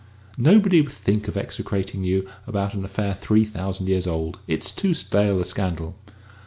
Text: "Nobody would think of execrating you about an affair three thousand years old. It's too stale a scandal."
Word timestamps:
"Nobody 0.39 0.81
would 0.81 0.91
think 0.91 1.27
of 1.27 1.37
execrating 1.37 2.03
you 2.03 2.27
about 2.47 2.73
an 2.73 2.83
affair 2.83 3.13
three 3.13 3.45
thousand 3.45 3.85
years 3.85 4.07
old. 4.07 4.39
It's 4.47 4.71
too 4.71 4.95
stale 4.95 5.39
a 5.39 5.45
scandal." 5.45 5.95